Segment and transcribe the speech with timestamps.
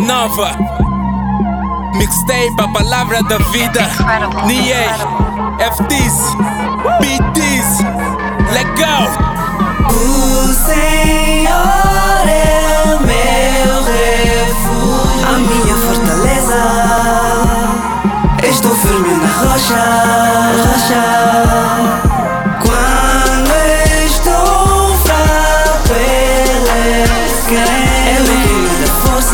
[0.00, 0.56] Nova.
[1.94, 3.80] Mixtape, a palavra da vida.
[4.46, 4.88] Niei,
[5.58, 6.36] FTs,
[7.00, 7.78] BTs.
[8.52, 9.08] Legal.
[9.90, 10.52] O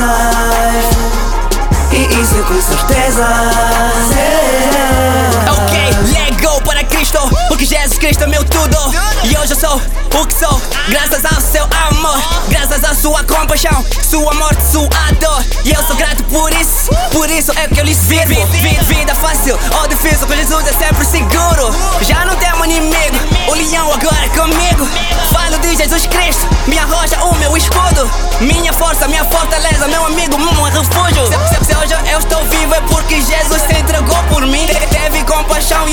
[0.05, 0.85] forças.
[1.93, 3.25] E isso com certeza.
[5.51, 7.19] Ok, let go para Cristo,
[7.49, 8.77] porque Jesus Cristo é meu tudo.
[9.25, 9.81] E hoje eu sou
[10.21, 12.19] o que sou, graças ao seu amor,
[12.49, 14.89] graças à sua compaixão, sua morte, sua
[15.21, 15.43] dor.
[15.65, 18.47] E eu sou grato por isso, por isso é que eu lhe sirvo.
[18.49, 21.75] Vi- Vida fácil ou difícil, com Jesus é sempre seguro.
[22.03, 23.17] Já não temos inimigo,
[23.49, 24.87] o leão agora é comigo.
[25.33, 28.11] Falo de Jesus Cristo, minha rocha, o meu escudo,
[28.41, 29.44] minha força, minha fortaleza,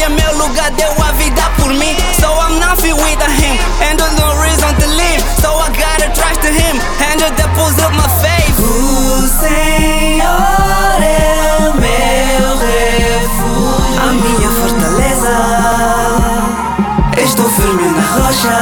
[0.01, 1.95] é meu lugar, deu a vida por mim.
[2.19, 5.21] So I'm nothing without him, and there's no reason to leave.
[5.41, 8.59] So I gotta trust him, and just deposit my faith.
[8.59, 15.35] O Senhor é o meu refúgio, a minha fortaleza.
[17.17, 18.57] Estou firme na rocha,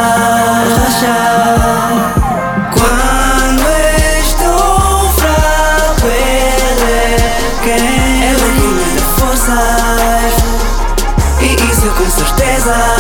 [0.76, 1.79] rocha.
[12.70, 12.99] fly